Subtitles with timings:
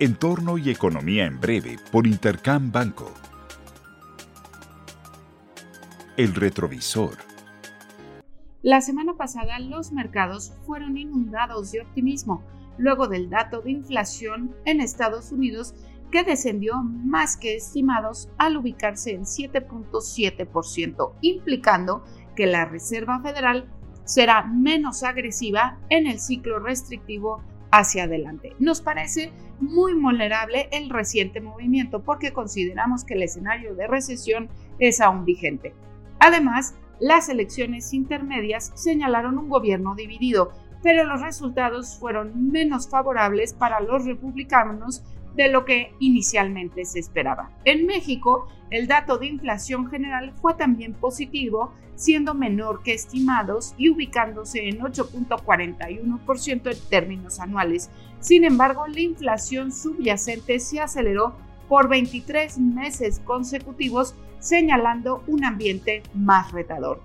[0.00, 3.12] Entorno y Economía en Breve por Intercam Banco.
[6.16, 7.16] El retrovisor.
[8.62, 12.44] La semana pasada los mercados fueron inundados de optimismo
[12.76, 15.74] luego del dato de inflación en Estados Unidos
[16.12, 22.04] que descendió más que estimados al ubicarse en 7.7%, implicando
[22.36, 23.68] que la Reserva Federal
[24.04, 28.54] será menos agresiva en el ciclo restrictivo hacia adelante.
[28.58, 34.48] Nos parece muy vulnerable el reciente movimiento porque consideramos que el escenario de recesión
[34.78, 35.74] es aún vigente.
[36.20, 40.52] Además, las elecciones intermedias señalaron un gobierno dividido,
[40.82, 45.02] pero los resultados fueron menos favorables para los republicanos
[45.38, 47.52] de lo que inicialmente se esperaba.
[47.64, 53.88] En México, el dato de inflación general fue también positivo, siendo menor que estimados y
[53.88, 57.88] ubicándose en 8.41% en términos anuales.
[58.18, 61.36] Sin embargo, la inflación subyacente se aceleró
[61.68, 67.00] por 23 meses consecutivos, señalando un ambiente más retador.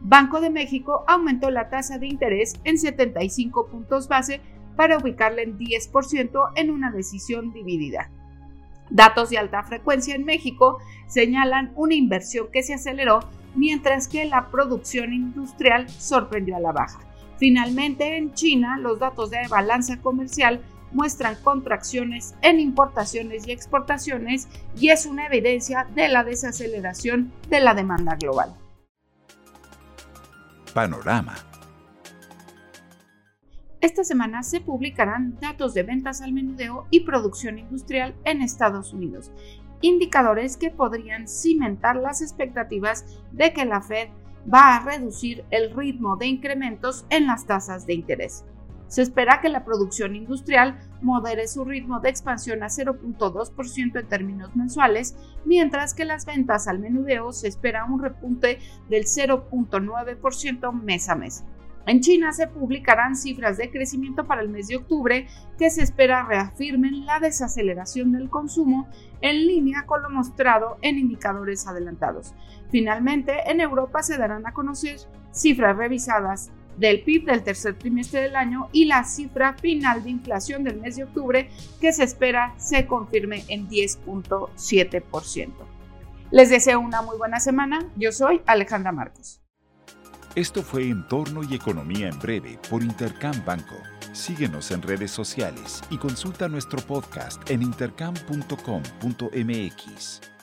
[0.00, 4.42] Banco de México aumentó la tasa de interés en 75 puntos base
[4.78, 8.12] para ubicarla en 10% en una decisión dividida.
[8.90, 13.18] Datos de alta frecuencia en México señalan una inversión que se aceleró
[13.56, 17.00] mientras que la producción industrial sorprendió a la baja.
[17.38, 20.60] Finalmente, en China, los datos de balanza comercial
[20.92, 27.74] muestran contracciones en importaciones y exportaciones y es una evidencia de la desaceleración de la
[27.74, 28.54] demanda global.
[30.72, 31.47] Panorama
[33.88, 39.32] esta semana se publicarán datos de ventas al menudeo y producción industrial en Estados Unidos,
[39.80, 44.08] indicadores que podrían cimentar las expectativas de que la Fed
[44.52, 48.44] va a reducir el ritmo de incrementos en las tasas de interés.
[48.88, 54.54] Se espera que la producción industrial modere su ritmo de expansión a 0.2% en términos
[54.54, 55.16] mensuales,
[55.46, 58.58] mientras que las ventas al menudeo se espera un repunte
[58.90, 61.44] del 0.9% mes a mes.
[61.86, 65.26] En China se publicarán cifras de crecimiento para el mes de octubre
[65.58, 68.88] que se espera reafirmen la desaceleración del consumo
[69.20, 72.34] en línea con lo mostrado en indicadores adelantados.
[72.70, 74.98] Finalmente, en Europa se darán a conocer
[75.32, 80.64] cifras revisadas del PIB del tercer trimestre del año y la cifra final de inflación
[80.64, 81.50] del mes de octubre
[81.80, 85.52] que se espera se confirme en 10.7%.
[86.30, 87.90] Les deseo una muy buena semana.
[87.96, 89.40] Yo soy Alejandra Marcos.
[90.38, 93.74] Esto fue Entorno y Economía en Breve por Intercam Banco.
[94.12, 100.37] Síguenos en redes sociales y consulta nuestro podcast en intercam.com.mx.